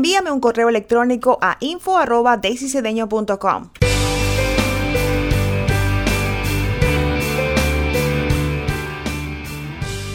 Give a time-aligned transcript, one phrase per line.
[0.00, 2.40] envíame un correo electrónico a info arroba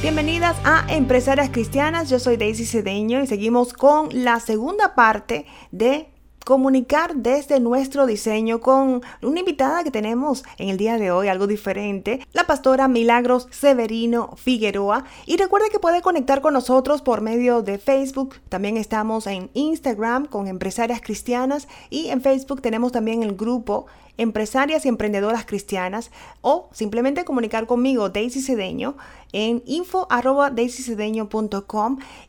[0.01, 6.14] Bienvenidas a Empresarias Cristianas, yo soy Daisy Cedeño y seguimos con la segunda parte de
[6.45, 11.47] comunicar desde nuestro diseño con una invitada que tenemos en el día de hoy, algo
[11.47, 15.05] diferente, la pastora Milagros Severino Figueroa.
[15.25, 18.35] Y recuerde que puede conectar con nosotros por medio de Facebook.
[18.47, 23.87] También estamos en Instagram con Empresarias Cristianas y en Facebook tenemos también el grupo
[24.17, 28.95] empresarias y emprendedoras cristianas o simplemente comunicar conmigo Daisy Cedeño
[29.33, 30.53] en info arroba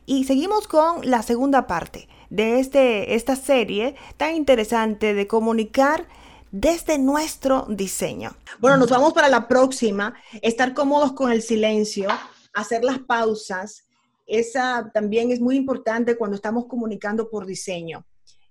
[0.05, 6.07] y seguimos con la segunda parte de este, esta serie tan interesante de comunicar
[6.51, 8.35] desde nuestro diseño.
[8.59, 12.09] Bueno, nos vamos para la próxima, estar cómodos con el silencio,
[12.53, 13.87] hacer las pausas.
[14.25, 18.05] Esa también es muy importante cuando estamos comunicando por diseño.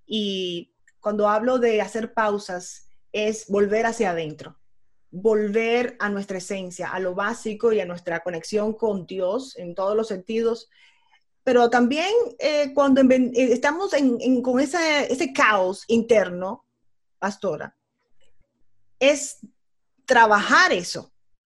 [0.07, 4.59] Y cuando hablo de hacer pausas, es volver hacia adentro,
[5.11, 9.97] volver a nuestra esencia, a lo básico y a nuestra conexión con Dios en todos
[9.97, 10.69] los sentidos
[11.47, 13.93] pero también eh, cuando eh, estamos
[14.43, 16.65] con ese, caos interno,
[17.21, 17.77] pastora,
[18.99, 19.39] es
[20.05, 21.13] trabajar eso,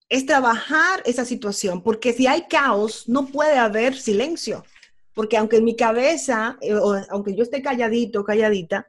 [0.08, 4.64] es trabajar esa situación, porque si hay caos, no puede haber silencio,
[5.12, 6.72] porque aunque en mi cabeza, eh,
[7.08, 8.86] aunque yo esté calladito, calladita,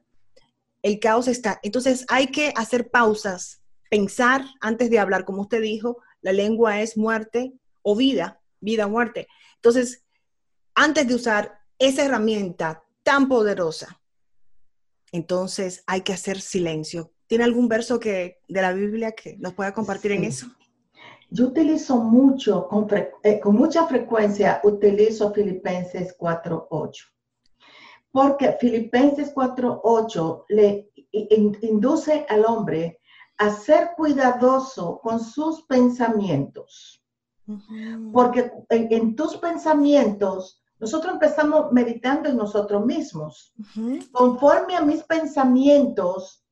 [0.83, 1.59] el caos está.
[1.63, 6.95] Entonces hay que hacer pausas, pensar antes de hablar, como usted dijo, la lengua es
[6.95, 9.27] muerte o vida, vida o muerte.
[9.55, 10.03] Entonces,
[10.75, 13.99] antes de usar esa herramienta tan poderosa.
[15.11, 17.11] Entonces hay que hacer silencio.
[17.27, 20.47] ¿Tiene algún verso que, de la Biblia que nos pueda compartir en eso?
[21.29, 22.87] Yo utilizo mucho, con,
[23.23, 27.05] eh, con mucha frecuencia, utilizo Filipenses 4.8.
[28.11, 30.91] Porque Filipenses 4.8 le
[31.61, 32.99] induce al hombre
[33.37, 37.01] a ser cuidadoso con sus pensamientos.
[38.13, 43.53] Porque en, tus pensamientos nosotros empezamos meditando en nosotros mismos.
[44.11, 46.43] Conforme a mis pensamientos,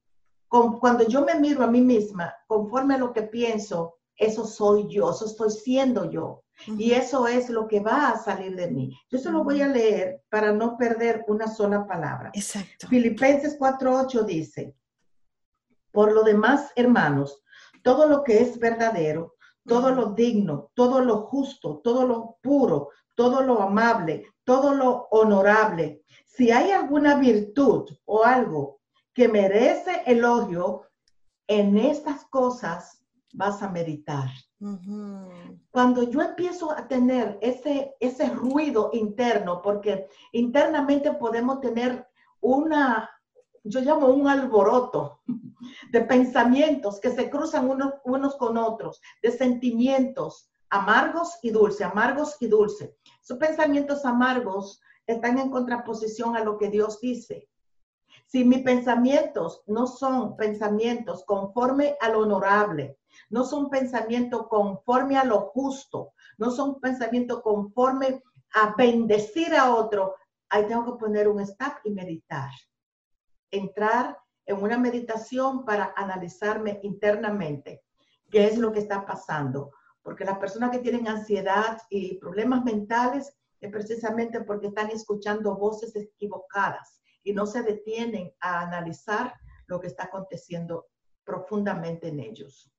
[0.48, 5.10] cuando yo me miro a mí misma, conforme a lo que pienso, eso soy yo,
[5.10, 6.44] eso estoy siendo yo.
[6.78, 8.96] Y eso es lo que va a salir de mí.
[9.10, 12.30] Yo se lo voy a leer para no perder una sola palabra.
[12.34, 12.88] Exacto.
[12.88, 14.76] Filipenses 4.8 dice,
[15.92, 17.42] por lo demás, hermanos,
[17.82, 22.90] todo lo que es verdadero, todo lo digno, todo lo justo, todo lo puro,
[23.20, 26.06] todo lo amable, todo lo honorable.
[26.26, 28.80] Si hay alguna virtud o algo
[29.14, 30.84] que merece elogio,
[31.46, 33.04] en estas cosas
[33.34, 34.30] vas a meditar.
[35.70, 42.08] Cuando yo empiezo a tener ese, ese ruido interno, porque internamente podemos tener
[42.40, 43.10] una,
[43.66, 45.20] yo llamo un alboroto
[45.92, 52.38] de pensamientos que se cruzan unos, unos con otros, de sentimientos, amargos y dulce, amargos
[52.40, 52.96] y dulce.
[53.22, 57.50] Esos pensamientos amargos están en contraposición a lo que Dios dice.
[58.28, 62.98] Si mis pensamientos no son pensamientos conforme a lo honorable,
[63.30, 68.22] no son pensamientos conforme a lo justo, no son pensamientos conforme
[68.54, 70.16] a bendecir a otro,
[70.50, 72.52] ahí tengo que poner un stop y meditar.
[73.52, 77.84] Entrar en una meditación para analizarme internamente
[78.30, 79.72] qué es lo que está pasando
[80.04, 85.96] porque las personas que tienen ansiedad y problemas mentales es precisamente porque están escuchando voces
[85.96, 89.34] equivocadas y no se detienen a analizar
[89.68, 90.88] lo que está aconteciendo
[91.24, 92.72] profundamente en ellos.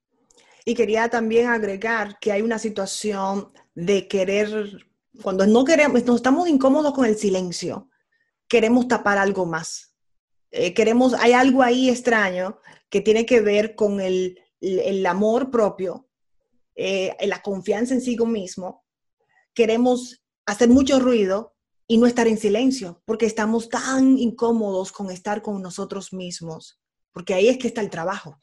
[0.65, 4.89] Y quería también agregar que hay una situación de querer,
[5.23, 7.89] cuando no queremos, nos estamos incómodos con el silencio,
[8.49, 9.95] queremos tapar algo más.
[10.51, 12.59] Eh, queremos, hay algo ahí extraño
[12.89, 16.10] que tiene que ver con el, el amor propio
[16.75, 18.85] eh, la confianza en sí mismo,
[19.55, 21.55] queremos hacer mucho ruido
[21.87, 26.81] y no estar en silencio, porque estamos tan incómodos con estar con nosotros mismos,
[27.13, 28.39] porque ahí es que está el trabajo.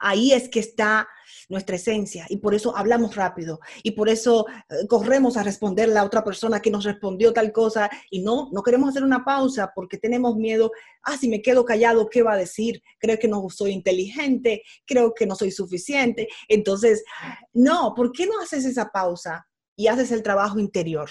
[0.00, 1.08] Ahí es que está
[1.48, 6.04] nuestra esencia y por eso hablamos rápido y por eso eh, corremos a responderle a
[6.04, 9.98] otra persona que nos respondió tal cosa y no, no queremos hacer una pausa porque
[9.98, 10.70] tenemos miedo,
[11.02, 12.82] ah, si me quedo callado, ¿qué va a decir?
[12.98, 16.28] Creo que no soy inteligente, creo que no soy suficiente.
[16.48, 17.04] Entonces,
[17.52, 19.46] no, ¿por qué no haces esa pausa
[19.76, 21.10] y haces el trabajo interior?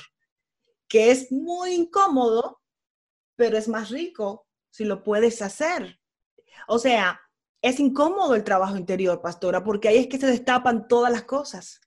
[0.88, 2.62] Que es muy incómodo,
[3.36, 6.00] pero es más rico si lo puedes hacer.
[6.68, 7.20] O sea,
[7.62, 11.82] es incómodo el trabajo interior, pastora, porque ahí es que se destapan todas las cosas.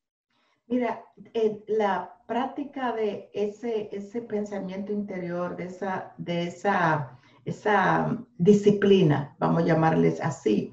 [0.66, 1.04] Mira,
[1.34, 9.62] eh, la práctica de ese, ese pensamiento interior, de esa, de esa, esa disciplina, vamos
[9.62, 10.72] a llamarles así,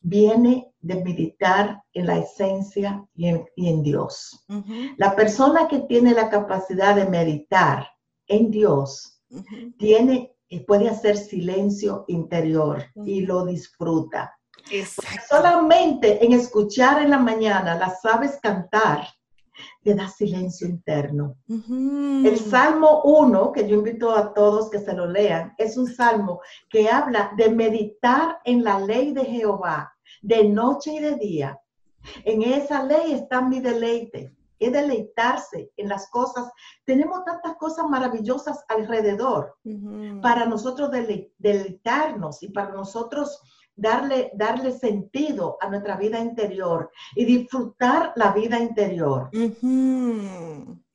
[0.00, 4.46] viene de meditar en la esencia y en, Dios.
[4.96, 7.88] La persona que tiene la capacidad de meditar
[8.26, 9.20] en Dios
[9.78, 10.32] tiene
[10.66, 14.34] puede hacer silencio interior y lo disfruta.
[15.28, 19.06] Solamente en escuchar en la mañana las aves cantar,
[19.82, 21.36] le da silencio interno.
[21.48, 26.40] El Salmo 1, que yo invito a todos que se lo lean, es un salmo
[26.70, 29.92] que habla de meditar en la ley de Jehová
[30.22, 31.60] de noche y de día.
[32.24, 36.50] En esa ley está mi deleite es deleitarse en las cosas.
[36.84, 39.56] Tenemos tantas cosas maravillosas alrededor
[40.22, 40.90] para nosotros
[41.38, 43.40] deleitarnos y para nosotros
[43.76, 49.30] darle, darle sentido a nuestra vida interior y disfrutar la vida interior.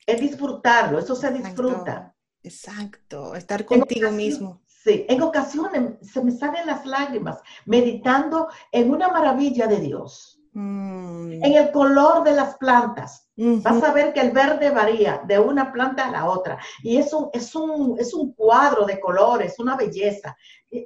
[0.06, 2.14] Es disfrutarlo, eso se disfruta.
[2.42, 4.60] Exacto, estar contigo mismo.
[4.66, 10.43] Sí, en ocasiones se me salen las lágrimas meditando en una maravilla de Dios.
[10.54, 11.42] Mm.
[11.44, 13.28] En el color de las plantas.
[13.36, 16.58] Vas a ver que el verde varía de una planta a la otra.
[16.84, 20.36] Y eso es un, es un cuadro de colores, una belleza.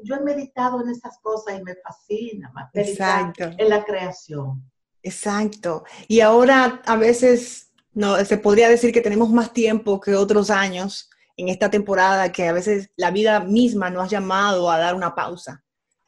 [0.02, 3.50] Yo he meditado en esas cosas y me fascina Exacto.
[3.56, 4.64] en la creación.
[5.02, 5.84] Exacto.
[6.08, 11.10] Y ahora a veces no, se podría decir que tenemos más tiempo que otros años
[11.36, 15.14] en esta temporada, que a veces la vida misma nos ha llamado a dar una
[15.14, 15.62] pausa,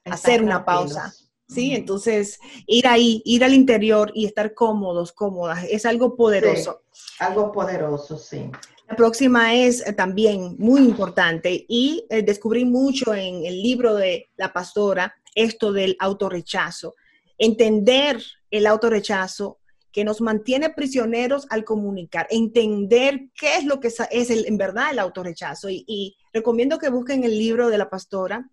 [0.07, 1.13] a hacer una pausa.
[1.51, 1.75] ¿Sí?
[1.75, 6.83] Entonces, ir ahí, ir al interior y estar cómodos, cómodas, es algo poderoso.
[7.19, 8.51] algo poderoso, sí.
[8.89, 14.31] La próxima es eh, también muy importante y eh, descubrí mucho en el libro de
[14.37, 16.97] la pastora esto del autorrechazo.
[17.39, 18.21] Entender
[18.51, 19.59] el autorrechazo
[19.93, 24.91] que nos mantiene prisioneros al comunicar, entender qué es lo que es el, en verdad
[24.91, 25.69] el autorrechazo.
[25.69, 28.51] Y, y recomiendo que busquen el libro de la pastora,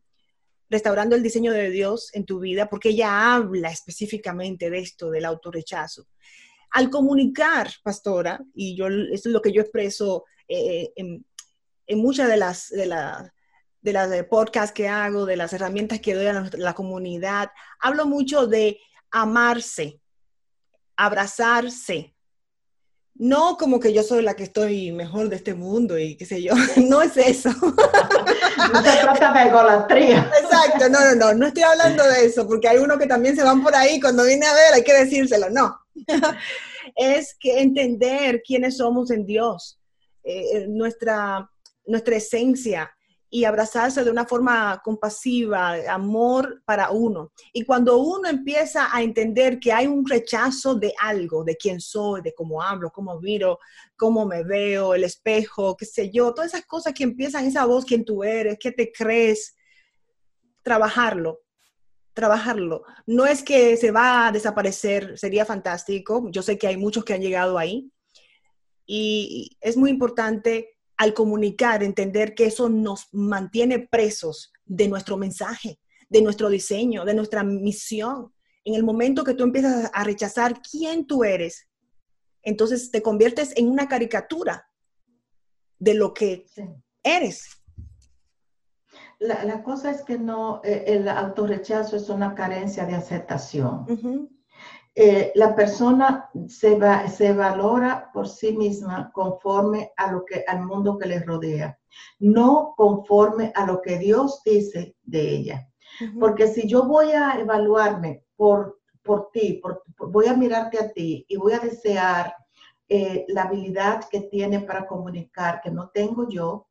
[0.70, 5.26] restaurando el diseño de Dios en tu vida, porque ella habla específicamente de esto, del
[5.26, 6.08] autorrechazo.
[6.72, 11.26] Al comunicar, pastora, y yo, esto es lo que yo expreso eh, en,
[11.98, 12.94] muchas de las, de,
[13.82, 17.50] de las podcasts que hago, de las herramientas que doy a la comunidad,
[17.80, 18.80] hablo mucho de
[19.12, 20.02] amarse,
[20.98, 22.17] abrazarse,
[23.20, 26.42] no como que yo soy la que estoy mejor de este mundo y qué sé
[26.42, 27.50] yo, no es eso.
[28.74, 30.30] No se trata de egolatría.
[30.42, 33.44] Exacto, no, no, no, no estoy hablando de eso, porque hay unos que también se
[33.44, 35.80] van por ahí, cuando viene a ver hay que decírselo, no.
[36.96, 39.80] Es que entender quiénes somos en Dios,
[40.24, 41.50] eh, eh, nuestra,
[41.86, 42.92] nuestra esencia,
[43.30, 47.32] y abrazarse de una forma compasiva, amor para uno.
[47.52, 52.22] Y cuando uno empieza a entender que hay un rechazo de algo, de quién soy,
[52.22, 53.60] de cómo hablo, cómo miro,
[53.98, 57.84] cómo me veo, el espejo, qué sé yo, todas esas cosas que empiezan, esa voz,
[57.84, 59.56] quién tú eres, qué te crees,
[60.64, 61.42] trabajarlo,
[62.14, 62.84] trabajarlo.
[63.06, 66.30] No es que se va a desaparecer, sería fantástico.
[66.32, 67.92] Yo sé que hay muchos que han llegado ahí.
[68.86, 75.80] Y es muy importante al comunicar, entender que eso nos mantiene presos de nuestro mensaje,
[76.10, 78.34] de nuestro diseño, de nuestra misión.
[78.66, 81.68] En el momento que tú empiezas a rechazar quién tú eres,
[82.42, 84.68] entonces te conviertes en una caricatura
[85.80, 86.46] de lo que
[87.04, 87.48] eres.
[89.20, 94.30] La, cosa es que no, eh, el autorrechazo es una carencia de aceptación.
[95.00, 100.66] Eh, la persona se, va, se valora por sí misma conforme a lo que, al
[100.66, 101.78] mundo que le rodea,
[102.18, 105.70] no conforme a lo que Dios dice de ella.
[106.20, 109.62] Porque si yo voy a evaluarme por, por ti,
[110.00, 112.34] voy a mirarte a ti y voy a desear
[112.90, 116.66] eh, la habilidad que tiene para comunicar que no tengo yo,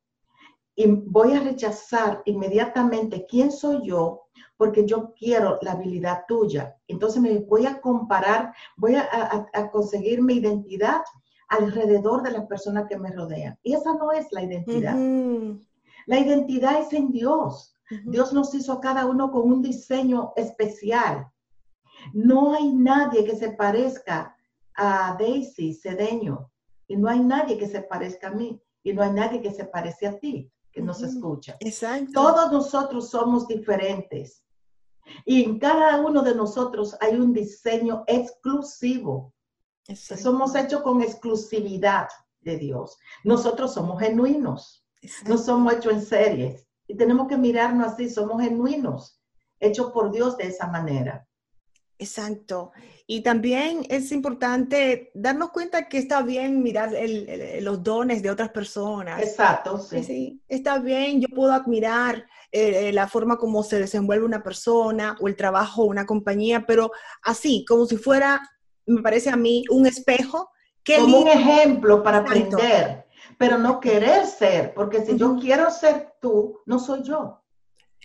[0.75, 4.26] y voy a rechazar inmediatamente quién soy yo
[4.57, 6.75] porque yo quiero la habilidad tuya.
[6.87, 11.01] Entonces me voy a comparar, voy a, conseguir mi identidad
[11.47, 13.57] alrededor de las personas que me rodean.
[13.63, 14.95] Y esa no es la identidad.
[16.07, 17.73] La identidad es en Dios.
[18.05, 21.27] Dios nos hizo a cada uno con un diseño especial.
[22.13, 24.35] No hay nadie que se parezca
[24.75, 26.51] a Daisy Cedeño
[26.87, 29.65] y no hay nadie que se parezca a mí y no hay nadie que se
[29.65, 31.57] parece a ti que nos escucha.
[31.59, 32.11] Exacto.
[32.13, 34.43] Todos nosotros somos diferentes
[35.25, 39.33] y en cada uno de nosotros hay un diseño exclusivo.
[39.87, 40.23] Exacto.
[40.23, 42.07] Somos hechos con exclusividad
[42.41, 42.97] de Dios.
[43.23, 45.29] Nosotros somos genuinos, Exacto.
[45.29, 49.21] no somos hechos en series y tenemos que mirarnos así, somos genuinos,
[49.59, 51.26] hechos por Dios de esa manera.
[51.99, 52.71] Exacto.
[53.07, 58.29] Y también es importante darnos cuenta que está bien mirar el- el- los dones de
[58.29, 59.21] otras personas.
[59.21, 60.41] Exacto, Sí, sí.
[60.47, 65.27] está bien, yo puedo admirar eh, eh, la forma como se desenvuelve una persona o
[65.27, 66.91] el trabajo de una compañía, pero
[67.23, 68.41] así, como si fuera,
[68.85, 70.49] me parece a mí, un espejo.
[70.81, 72.55] Qué Como un ejemplo para Exacto.
[72.55, 73.05] aprender,
[73.37, 77.41] pero no querer ser, porque si yo quiero ser tú, no soy yo.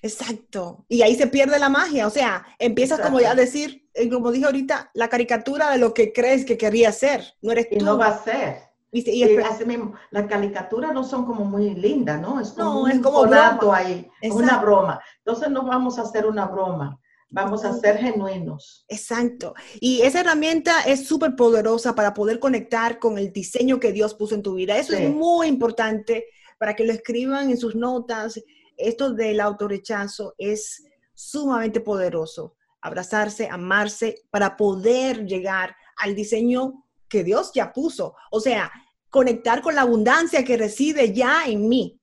[0.02, 0.85] Exacto.
[0.88, 4.32] Y ahí se pierde la magia, o sea, empiezas como ya a decir, eh, como
[4.32, 7.85] dije ahorita, la caricatura de lo que crees que querías ser, no eres Y tú.
[7.85, 8.56] no va a ser.
[8.94, 12.38] Y Y así mismo, las caricaturas no son como muy lindas, ¿no?
[12.40, 13.76] Es como No, un es como conato broma.
[13.78, 14.37] ahí, Exacto.
[14.44, 15.00] una broma.
[15.25, 18.85] Entonces no vamos a hacer una broma, vamos a ser genuinos.
[18.88, 19.54] Exacto.
[19.80, 24.35] Y esa herramienta es súper poderosa para poder conectar con el diseño que Dios puso
[24.35, 24.76] en tu vida.
[24.76, 25.04] Eso Sí.
[25.04, 26.26] es muy importante
[26.59, 28.38] para que lo escriban en sus notas.
[28.76, 32.57] Esto del autorrechazo es sumamente poderoso.
[32.81, 38.14] Abrazarse, amarse para poder llegar al diseño que Dios ya puso.
[38.31, 38.73] O sea,
[39.09, 42.00] conectar con la abundancia que reside ya en mí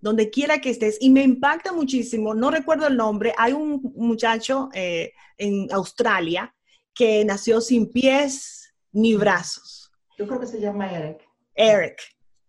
[0.00, 0.96] donde quiera que estés.
[1.00, 6.54] Y me impacta muchísimo, no recuerdo el nombre, hay un muchacho eh, en Australia
[6.94, 11.22] que nació sin pies ni brazos, Yo creo que se llama Eric.
[11.54, 12.00] Eric.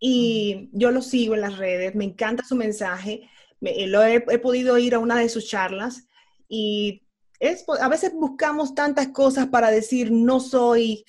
[0.03, 3.29] Y yo lo sigo en las redes, me encanta su mensaje,
[3.59, 6.07] me- lo he, he podido ir a una de sus charlas
[6.49, 7.03] y
[7.39, 11.05] es, a veces buscamos tantas cosas para decir no soy.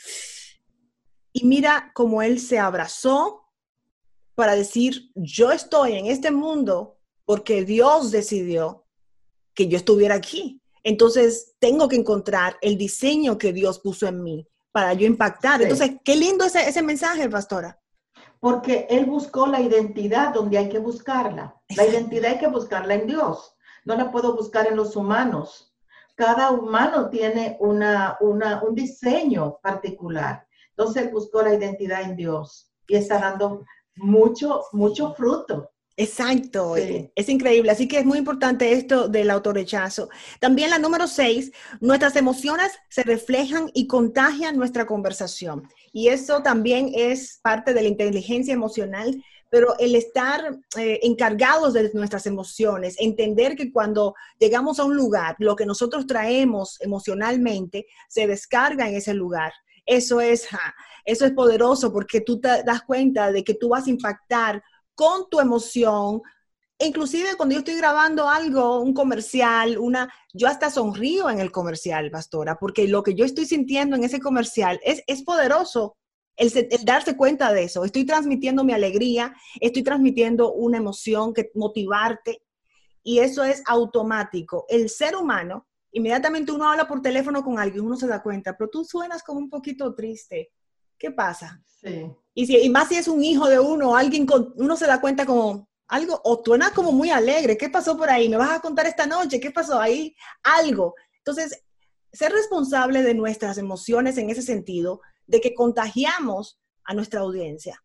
[1.32, 3.48] Y mira cómo él se abrazó
[4.34, 8.86] para decir, yo estoy en este mundo porque Dios decidió
[9.54, 10.60] que yo estuviera aquí.
[10.84, 15.58] Entonces, tengo que encontrar el diseño que Dios puso en mí para yo impactar.
[15.58, 15.62] Sí.
[15.64, 17.78] Entonces, qué lindo ese, ese mensaje, pastora.
[18.42, 21.54] Porque él buscó la identidad donde hay que buscarla.
[21.76, 23.54] La identidad hay que buscarla en Dios.
[23.84, 25.72] No la puedo buscar en los humanos.
[26.16, 30.44] Cada humano tiene una, una, un diseño particular.
[30.70, 35.70] Entonces él buscó la identidad en Dios y está dando mucho, mucho fruto.
[35.96, 37.10] Exacto, Sí.
[37.14, 37.70] es increíble.
[37.70, 40.08] Así que es muy importante esto del autorrechazo.
[40.40, 45.68] También la número seis, nuestras emociones se reflejan y contagian nuestra conversación.
[45.92, 51.90] Y eso también es parte de la inteligencia emocional, pero el estar eh, encargados de
[51.92, 58.26] nuestras emociones, entender que cuando llegamos a un lugar, lo que nosotros traemos emocionalmente se
[58.26, 59.52] descarga en ese lugar.
[59.84, 60.48] Eso es,
[61.04, 64.62] eso es poderoso porque tú te das cuenta de que tú vas a impactar
[64.94, 66.22] con tu emoción.
[66.78, 72.10] Inclusive cuando yo estoy grabando algo, un comercial, una, yo hasta sonrío en el comercial,
[72.10, 75.96] pastora, porque lo que yo estoy sintiendo en ese comercial es, es poderoso.
[76.34, 81.50] El, el darse cuenta de eso, estoy transmitiendo mi alegría, estoy transmitiendo una emoción que
[81.54, 82.42] motivarte
[83.04, 84.64] y eso es automático.
[84.68, 88.70] El ser humano, inmediatamente uno habla por teléfono con alguien, uno se da cuenta, pero
[88.70, 90.52] tú suenas como un poquito triste.
[90.98, 91.62] ¿Qué pasa?
[91.66, 92.10] Sí.
[92.34, 95.00] Y, si, y más si es un hijo de uno, alguien con, uno se da
[95.00, 98.28] cuenta como algo, o tú eras como muy alegre, ¿qué pasó por ahí?
[98.28, 99.40] ¿Me vas a contar esta noche?
[99.40, 100.14] ¿Qué pasó ahí?
[100.42, 100.94] Algo.
[101.18, 101.62] Entonces,
[102.12, 107.82] ser responsable de nuestras emociones en ese sentido, de que contagiamos a nuestra audiencia,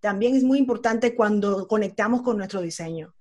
[0.00, 3.14] también es muy importante cuando conectamos con nuestro diseño.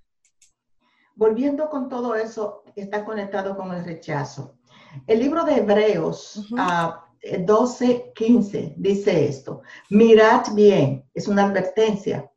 [1.15, 4.57] Volviendo con todo eso, está conectado con el rechazo.
[5.07, 6.55] El libro de Hebreos Ujú.
[6.57, 7.04] ah,
[7.45, 9.61] 12, 15 dice esto.
[9.89, 12.31] Mirad bien, es una advertencia,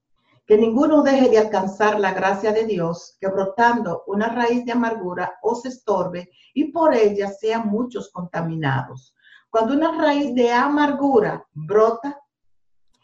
[0.47, 5.39] que ninguno deje de alcanzar la gracia de Dios, que brotando una raíz de amargura
[5.43, 9.15] os estorbe y por ella sean muchos contaminados.
[9.51, 12.19] Cuando una raíz de amargura brota,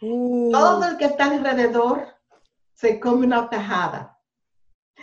[0.07, 2.07] Uh, todo el que está alrededor
[2.75, 4.19] se come una tajada.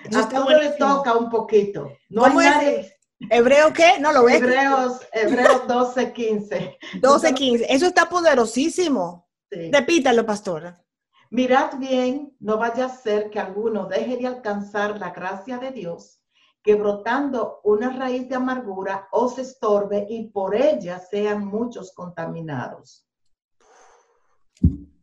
[0.03, 1.91] eso A está todo le toca un poquito.
[2.09, 2.93] No hay nadie.
[3.29, 3.99] ¿Hebreo qué?
[3.99, 4.37] No lo ves.
[4.37, 6.77] Hebreos, Hebreos 12, 15.
[7.01, 7.65] 12, 15.
[7.69, 9.27] Eso está poderosísimo.
[9.49, 9.69] Sí.
[9.71, 10.81] Repítalo, pastora.
[11.29, 16.21] Mirad bien, no vaya a ser que alguno deje de alcanzar la gracia de Dios,
[16.61, 23.07] que brotando una raíz de amargura os estorbe y por ella sean muchos contaminados.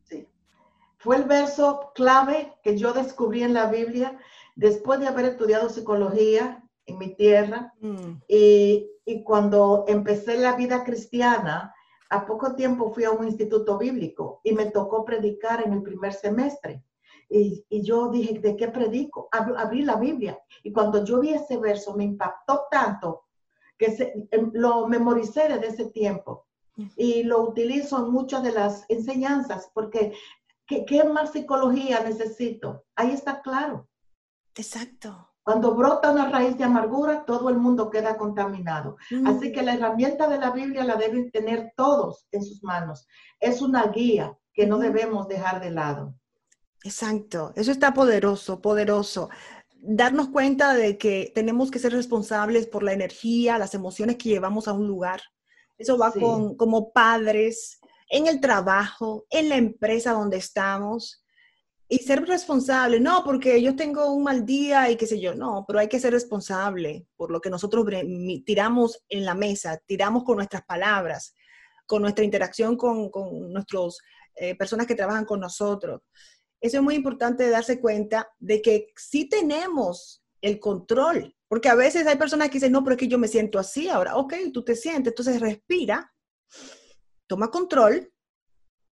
[0.05, 0.29] Sí.
[0.99, 4.19] Fue el verso clave que yo descubrí en la Biblia
[4.55, 7.73] después de haber estudiado psicología en mi tierra.
[7.81, 8.23] Mm.
[8.27, 11.75] Y, y, cuando empecé la vida cristiana,
[12.11, 16.13] a poco tiempo fui a un instituto bíblico y me tocó predicar en el primer
[16.13, 16.83] semestre.
[17.29, 19.29] Y, y yo dije, ¿de qué predico?
[19.31, 20.39] abrí la Biblia.
[20.63, 23.25] Y cuando yo vi ese verso, me impactó tanto
[23.77, 26.47] que se, em, lo memoricé desde ese tiempo
[26.97, 30.13] y lo utilizo en muchas de las enseñanzas porque
[30.65, 32.85] ¿qué, ¿qué, más psicología necesito?
[32.95, 33.89] Ahí está claro.
[34.55, 35.28] Exacto.
[35.49, 38.99] Cuando brota una raíz de amargura, todo el mundo queda contaminado.
[39.25, 43.09] Así que la herramienta de la Biblia la deben tener todos en sus manos.
[43.41, 46.15] Es una guía que no debemos dejar de lado.
[46.85, 49.31] Exacto, eso está poderoso, poderoso.
[49.81, 54.69] Darnos cuenta de que tenemos que ser responsables por la energía, las emociones que llevamos
[54.69, 55.23] a un lugar.
[55.79, 61.25] Eso va con como padres, en el trabajo, en la empresa donde estamos
[61.91, 65.65] y ser responsable, no, porque yo tengo un mal día y qué sé yo, no,
[65.67, 67.87] pero hay que ser responsable por lo que nosotros
[68.45, 71.35] tiramos en la mesa, tiramos con nuestras palabras,
[71.87, 73.99] con nuestra interacción con, con nuestras
[74.35, 76.03] eh, personas que trabajan con nosotros.
[76.61, 82.07] Eso es muy importante darse cuenta de que sí tenemos el control, porque a veces
[82.07, 84.63] hay personas que dicen, no, pero es que yo me siento así ahora, ok, tú
[84.63, 86.13] te sientes, entonces respira,
[87.27, 88.13] toma control,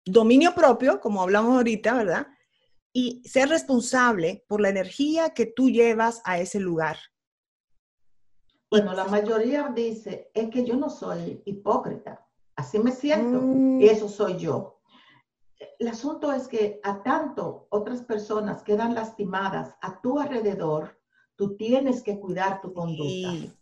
[0.04, 2.28] dominio propio, como hablamos ahorita, ¿verdad?
[2.94, 6.98] Y ser responsable por la energía que tú llevas a ese lugar.
[8.70, 13.82] Bueno, la mayoría dice, es que yo no soy hipócrita, así me siento, y mm.
[13.82, 14.80] eso soy yo.
[15.78, 20.98] El asunto es que a tanto otras personas quedan lastimadas a tu alrededor,
[21.36, 23.54] tú tienes que cuidar tu conducta.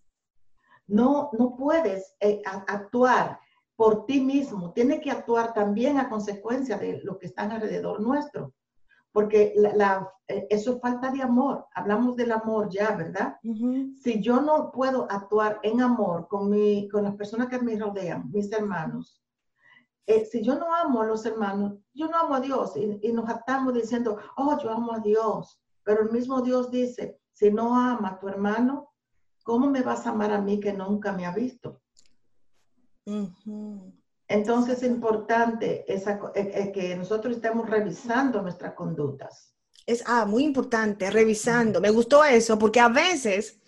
[0.88, 3.40] No, no puedes eh, actuar
[3.76, 8.54] por ti mismo, tienes que actuar también a consecuencia de lo que está alrededor nuestro
[9.12, 11.66] porque la, eh, eso es falta de amor.
[11.74, 13.38] Hablamos del amor ya, ¿verdad?
[13.96, 18.30] Si yo no puedo actuar en amor con, mi, con las personas que me rodean,
[18.32, 19.22] mis hermanos,
[20.06, 23.12] eh, si yo no amo a los hermanos, yo no amo a Dios y, y
[23.12, 25.62] nos estamos diciendo, oh, yo amo a Dios.
[25.84, 28.94] Pero el mismo Dios dice, si no ama a tu hermano,
[29.44, 31.82] ¿cómo me vas a amar a mí que nunca me ha visto?
[34.30, 39.56] Entonces es importante esa, eh, eh, que nosotros estemos revisando nuestras conductas.
[39.88, 41.82] Es ah, muy importante, revisando.
[41.82, 43.60] Me gustó eso porque a veces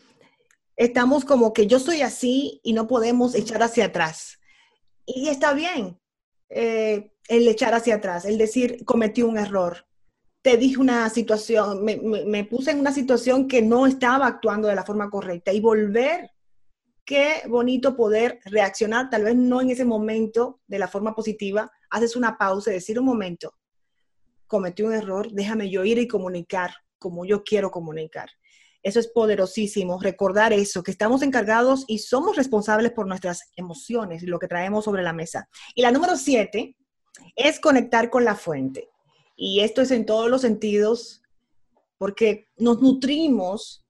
[0.75, 4.37] estamos como que yo soy así y no podemos echar hacia atrás.
[5.03, 5.99] Y está bien
[6.49, 9.87] eh, el echar hacia atrás, el decir cometí un error.
[10.43, 14.75] Te dije una situación, me, me puse en una situación que no estaba actuando de
[14.75, 16.29] la forma correcta y volver
[17.11, 22.15] qué bonito poder reaccionar, tal vez no en ese momento de la forma positiva, haces
[22.15, 23.53] una pausa y decir un momento,
[24.47, 28.29] cometí un error, déjame yo ir y comunicar como yo quiero comunicar.
[28.81, 34.27] Eso es poderosísimo, recordar eso, que estamos encargados y somos responsables por nuestras emociones y
[34.27, 35.49] lo que traemos sobre la mesa.
[35.75, 36.77] Y la número siete
[37.35, 38.87] es conectar con la fuente.
[39.35, 41.21] Y esto es en todos los sentidos,
[41.97, 43.85] porque nos nutrimos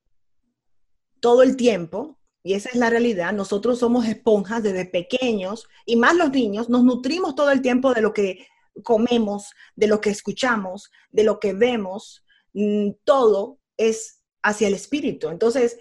[1.20, 3.34] todo el tiempo y esa es la realidad.
[3.34, 8.02] Nosotros somos esponjas desde pequeños y más los niños, nos nutrimos todo el tiempo de
[8.02, 8.48] lo que
[8.84, 12.26] comemos, de lo que escuchamos, de lo que vemos.
[12.54, 15.30] Mm, todo es hacia el espíritu.
[15.30, 15.78] Entonces,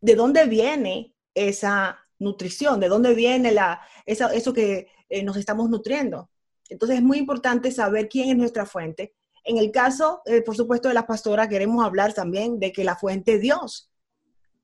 [0.00, 2.80] ¿de dónde viene esa nutrición?
[2.80, 6.30] ¿De dónde viene la, eso que eh, nos estamos nutriendo?
[6.68, 9.14] Entonces, es muy importante saber quién es nuestra fuente.
[9.44, 12.96] En el caso, eh, por supuesto, de la pastora, queremos hablar también de que la
[12.96, 13.89] fuente es Dios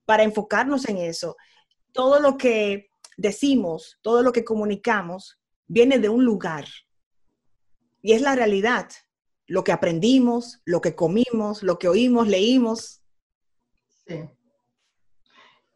[0.06, 1.36] para enfocarnos en eso.
[1.92, 6.64] Todo lo que decimos, todo lo que comunicamos, viene de un lugar.
[8.00, 8.88] Y es la realidad.
[9.46, 13.02] Lo que aprendimos, lo que comimos, lo que oímos, leímos.
[14.06, 14.28] Sí.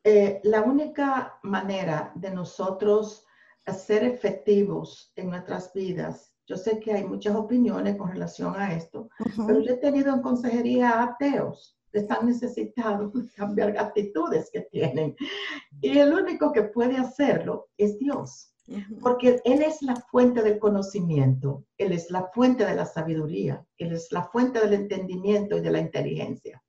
[0.02, 3.26] Eh, la única manera de nosotros
[3.74, 9.08] ser efectivos en nuestras vidas, yo sé que hay muchas opiniones con relación a esto,
[9.46, 15.16] pero yo he tenido en consejería ateos están necesitados de cambiar actitudes que tienen.
[15.82, 18.52] Y el único que puede hacerlo es Dios,
[19.00, 23.92] porque Él es la fuente del conocimiento, Él es la fuente de la sabiduría, Él
[23.92, 26.62] es la fuente del entendimiento y de la inteligencia.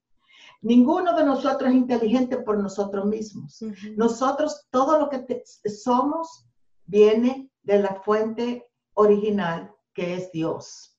[0.61, 3.63] Ninguno de nosotros es inteligente por nosotros mismos.
[3.97, 6.47] Nosotros, todo lo que somos
[6.85, 10.97] viene de la fuente original que es Dios.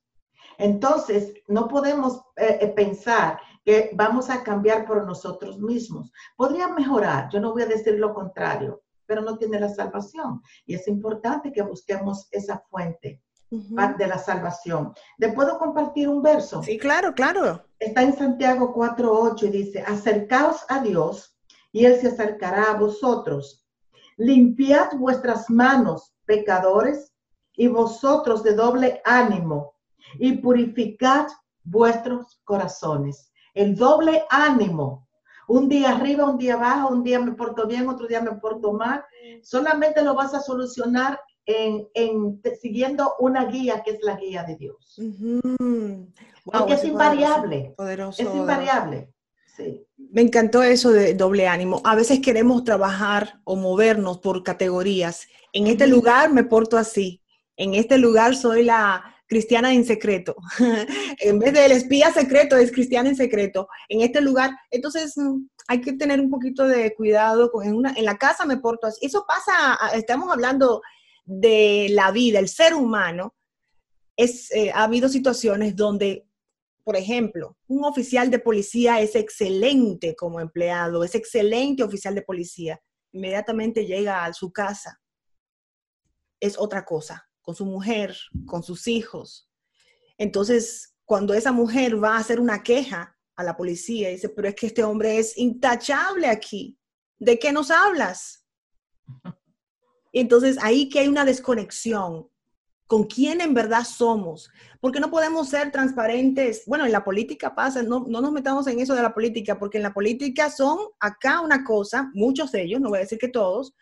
[0.58, 6.12] Entonces, no podemos eh, eh, pensar que vamos a cambiar por nosotros mismos.
[6.36, 10.42] Podría mejorar, yo no voy a decir lo contrario, pero no tiene la salvación.
[10.66, 14.94] Y es importante que busquemos esa fuente de la salvación.
[15.18, 16.62] ¿Le puedo compartir un verso?
[16.62, 17.62] Sí, claro, claro.
[17.78, 21.36] Está en Santiago 4.8 y dice, acercaos a Dios
[21.70, 23.66] y Él se acercará a vosotros.
[24.16, 27.12] Limpiad vuestras manos, pecadores,
[27.54, 29.74] y vosotros de doble ánimo,
[30.18, 31.26] y purificad
[31.64, 33.31] vuestros corazones.
[33.54, 35.08] El doble ánimo.
[35.48, 38.72] Un día arriba, un día abajo, un día me porto bien, otro día me porto
[38.72, 39.04] mal.
[39.42, 45.00] Solamente lo vas a solucionar en, siguiendo una guía que es la guía de Dios.
[46.44, 47.74] Porque es invariable.
[47.78, 49.12] es invariable.
[49.56, 49.84] Sí.
[49.96, 51.82] Me encantó eso de doble ánimo.
[51.84, 55.26] A veces queremos trabajar o movernos por categorías.
[55.52, 57.20] En este lugar me porto así.
[57.56, 60.36] En este lugar soy la cristiana en secreto.
[61.18, 63.66] en vez del espía secreto, es cristiana en secreto.
[63.88, 67.50] En este lugar, entonces mm, hay que tener un poquito de cuidado.
[67.62, 69.06] En, una, en la casa me porto así.
[69.06, 70.82] Eso pasa, estamos hablando
[71.24, 73.34] de la vida, el ser humano.
[74.18, 76.26] Es, eh, ha habido situaciones donde
[76.84, 82.82] por ejemplo, un oficial de policía es excelente como empleado, es excelente oficial de policía.
[83.12, 85.00] Inmediatamente llega a su casa.
[86.40, 89.50] Es otra cosa, con su mujer, con sus hijos.
[90.16, 94.54] Entonces, cuando esa mujer va a hacer una queja a la policía, dice, pero es
[94.54, 96.78] que este hombre es intachable aquí.
[97.18, 98.46] ¿De qué nos hablas?
[100.12, 102.28] Entonces, ahí que hay una desconexión
[102.86, 106.64] con quién en verdad somos, porque no podemos ser transparentes.
[106.66, 109.78] Bueno, en la política pasa, no, no nos metamos en eso de la política, porque
[109.78, 113.28] en la política son acá una cosa, muchos de ellos, no voy a decir que
[113.28, 113.74] todos,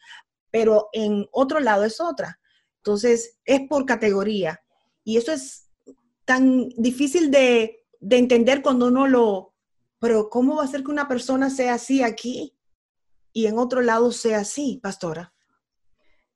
[0.52, 2.39] pero en otro lado es otra.
[2.80, 4.60] Entonces, es por categoría.
[5.04, 5.68] Y eso es
[6.24, 9.54] tan difícil de, de entender cuando uno lo,
[9.98, 12.56] pero ¿cómo va a ser que una persona sea así aquí
[13.32, 15.32] y en otro lado sea así, pastora?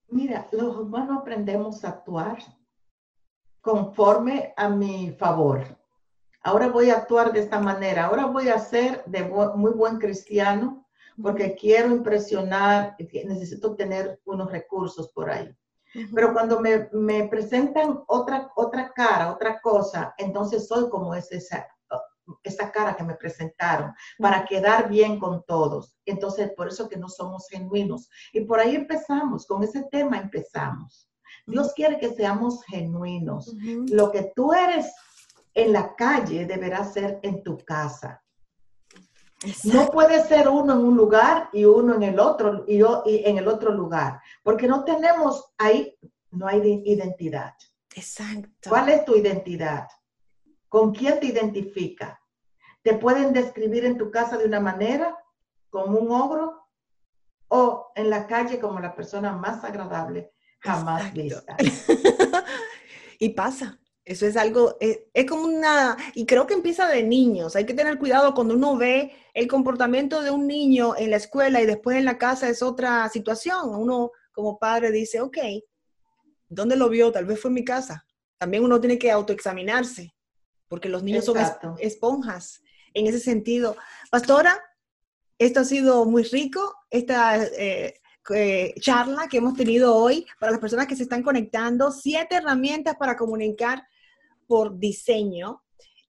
[0.09, 2.39] Mira, los humanos aprendemos a actuar
[3.63, 5.65] conforme a mi favor.
[6.43, 10.87] Ahora voy a actuar de esta manera, ahora voy a ser de muy buen cristiano
[11.21, 15.57] porque quiero impresionar, necesito tener unos recursos por ahí.
[16.15, 21.67] Pero cuando me, me, presentan otra, otra cara, otra cosa, entonces soy como es esa,
[22.43, 25.97] esa cara que me presentaron, para quedar bien con todos.
[26.07, 28.09] Entonces, por eso que no somos genuinos.
[28.33, 31.09] Y por ahí empezamos, con ese tema empezamos.
[31.47, 33.55] Dios quiere que seamos genuinos.
[33.91, 34.93] Lo que tú eres
[35.55, 38.24] en la calle deberá ser en tu casa.
[39.65, 43.25] No puede ser uno en un lugar y uno en el otro y, yo, y
[43.25, 45.97] en el otro lugar, porque no tenemos ahí,
[46.31, 47.55] no hay identidad.
[47.95, 48.71] Exacto.
[48.71, 49.87] ¿Cuál es tu identidad?
[50.69, 52.21] ¿Con quién te identifica?
[52.83, 55.17] ¿Te pueden describir en tu casa de una manera,
[55.71, 56.65] como un ogro,
[57.49, 60.33] o en la calle como la persona más agradable
[60.65, 61.57] jamás vista.
[63.19, 63.79] y pasa.
[64.05, 67.57] Eso es algo, eh, es, como una, y creo que empieza de niños.
[67.57, 71.63] Hay que tener cuidado cuando uno ve el comportamiento de un niño en la escuela
[71.63, 73.75] y después en la casa es otra situación.
[73.75, 75.39] Uno como padre dice, ok,
[76.49, 77.13] ¿dónde lo vio?
[77.13, 78.05] Tal vez fue en mi casa.
[78.37, 80.15] También uno tiene que autoexaminarse,
[80.69, 81.39] porque los niños son
[81.79, 82.63] esponjas
[82.93, 83.75] en ese sentido.
[84.11, 84.63] Pastora,
[85.39, 86.75] esto ha sido muy rico.
[86.91, 88.03] Esta eh,
[88.35, 92.97] eh, charla que hemos tenido hoy para las personas que se están conectando, siete herramientas
[92.97, 93.87] para comunicar
[94.47, 95.63] por diseño.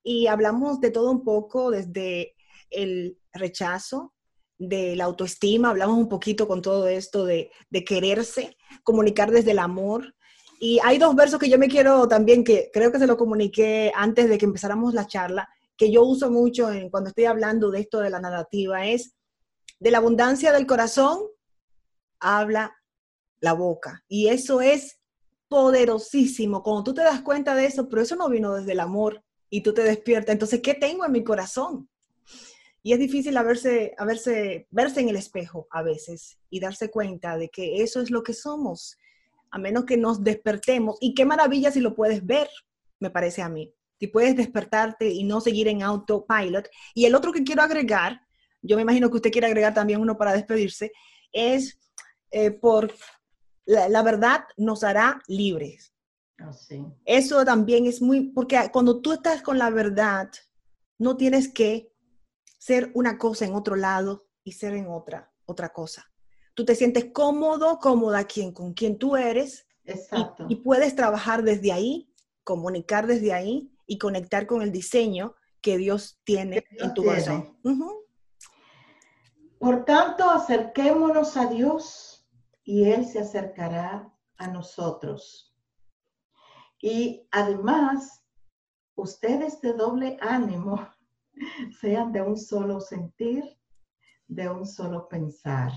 [0.04, 2.36] Y hablamos de todo un poco, desde
[2.69, 4.15] el rechazo,
[4.58, 7.52] de la autoestima, hablamos un poquito con todo esto de,
[7.86, 10.15] quererse, comunicar desde el amor.
[10.60, 13.91] Y hay dos versos que yo me quiero también, que creo que se lo comuniqué
[13.93, 17.82] antes de que empezáramos la charla, que yo uso mucho en, cuando estoy hablando de
[17.82, 19.15] esto de la narrativa, es
[19.80, 21.19] de la abundancia del corazón
[22.21, 22.76] habla
[23.41, 24.04] la boca.
[24.08, 25.00] Y eso es
[25.56, 26.62] poderosísimo.
[26.62, 29.62] Cuando tú te das cuenta de eso, pero eso no vino desde el amor y
[29.62, 30.34] tú te despiertas.
[30.34, 31.88] Entonces, ¿qué tengo en mi corazón?
[32.84, 36.91] Y es difícil a verse, a verse, verse en el espejo a veces y darse
[36.91, 38.98] cuenta de que eso es lo que somos,
[39.50, 40.98] a menos que nos despertemos.
[41.00, 42.50] Y qué maravilla si lo puedes ver,
[43.00, 43.74] me parece a mí.
[43.98, 46.68] Si puedes despertarte y no seguir en autopilot.
[46.94, 48.20] Y el otro que quiero agregar,
[48.62, 50.91] yo me imagino que usted quiere agregar también uno para despedirse,
[51.32, 51.80] es
[52.30, 52.94] eh, por
[53.65, 55.93] la, verdad nos hará libres.
[56.39, 56.51] Ah,
[57.06, 60.30] Eso también es muy, porque cuando tú estás con la verdad,
[60.97, 61.93] no tienes que
[62.58, 66.12] ser una cosa en otro lado y ser en otra, otra cosa.
[66.54, 69.67] Tú te sientes cómodo, cómoda quien, con quien tú eres.
[70.49, 72.12] Y, puedes trabajar desde ahí,
[72.43, 77.56] comunicar desde ahí y conectar con el diseño que Dios tiene en tu corazón.
[79.60, 82.14] Por tanto, acerquémonos a Dios
[82.65, 85.56] y Él se acercará a nosotros.
[86.82, 88.23] Y además,
[88.95, 90.86] ustedes de doble ánimo,
[91.80, 93.43] sean de un solo sentir,
[94.28, 95.71] de un solo pensar.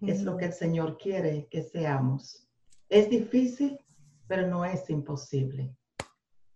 [0.00, 2.48] Es lo que el Señor quiere que seamos.
[2.88, 3.78] Es difícil,
[4.26, 5.76] pero no es imposible.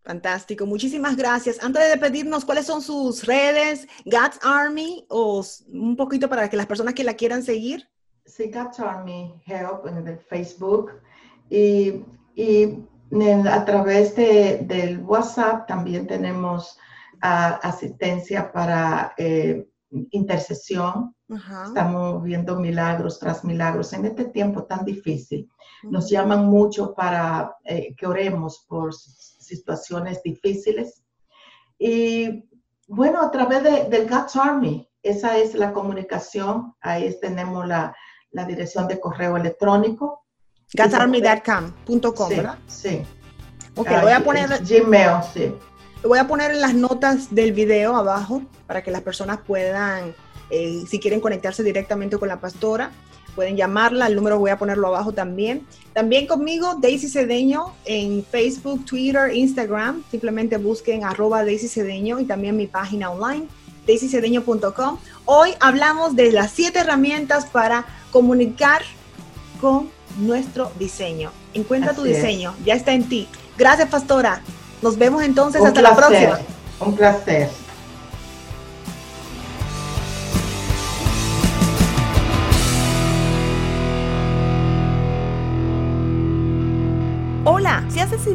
[0.02, 1.62] Fantástico, muchísimas gracias.
[1.62, 3.86] Antes de despedirnos, ¿cuáles son sus redes?
[4.04, 7.88] God's Army o un poquito para que las personas que la quieran seguir.
[8.26, 11.00] Sí, God's Army Help en el Facebook
[11.48, 12.84] y, y
[13.48, 16.76] a través de, del WhatsApp también tenemos
[17.22, 19.68] uh, asistencia para eh,
[20.10, 21.14] intercesión.
[21.28, 25.48] Estamos viendo milagros tras milagros en este tiempo tan difícil.
[25.84, 31.02] Nos llaman mucho para eh, que oremos por situaciones difíciles.
[31.78, 32.44] Y
[32.88, 36.74] bueno, a través de, del God's Army, esa es la comunicación.
[36.80, 37.94] Ahí tenemos la,
[38.36, 40.22] la dirección de correo electrónico.
[40.74, 42.58] God'sArmy.com, ¿verdad?
[42.66, 43.00] Sí.
[43.74, 44.48] Ok, voy a poner.
[44.62, 45.54] Gmail, sí.
[46.04, 50.14] voy a poner en las notas del video abajo para que las personas puedan,
[50.50, 52.90] eh, si quieren conectarse directamente con la pastora,
[53.34, 54.06] pueden llamarla.
[54.06, 55.66] El número voy a ponerlo abajo también.
[55.94, 60.04] También conmigo, Daisy Cedeño, en Facebook, Twitter, Instagram.
[60.10, 63.48] Simplemente busquen arroba Daisy Cedeño y también mi página online,
[63.86, 64.98] daisycedeño.com.
[65.24, 68.82] Hoy hablamos de las siete herramientas para comunicar
[69.60, 71.30] con nuestro diseño.
[71.54, 73.28] Encuentra tu diseño, ya está en ti.
[73.56, 74.42] Gracias, pastora.
[74.82, 76.38] Nos vemos entonces hasta la próxima.
[76.80, 77.50] Un placer.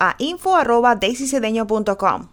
[0.00, 2.28] a info arroba daisycedeño.com.